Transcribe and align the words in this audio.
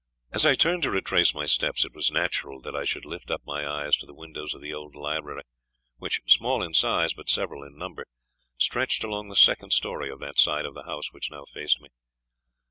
As 0.31 0.47
I 0.47 0.55
turned 0.55 0.81
to 0.81 0.89
retrace 0.89 1.35
my 1.35 1.45
steps, 1.45 1.85
it 1.85 1.93
was 1.93 2.09
natural 2.11 2.59
that 2.61 2.75
I 2.75 2.85
should 2.85 3.05
lift 3.05 3.29
up 3.29 3.43
my 3.45 3.67
eyes 3.69 3.95
to 3.97 4.07
the 4.07 4.15
windows 4.15 4.55
of 4.55 4.61
the 4.63 4.73
old 4.73 4.95
library; 4.95 5.43
which, 5.97 6.21
small 6.25 6.63
in 6.63 6.73
size, 6.73 7.13
but 7.13 7.29
several 7.29 7.61
in 7.61 7.77
number, 7.77 8.07
stretched 8.57 9.03
along 9.03 9.29
the 9.29 9.35
second 9.35 9.73
story 9.73 10.09
of 10.09 10.19
that 10.19 10.39
side 10.39 10.65
of 10.65 10.73
the 10.73 10.85
house 10.85 11.13
which 11.13 11.29
now 11.29 11.45
faced 11.45 11.79
me. 11.79 11.89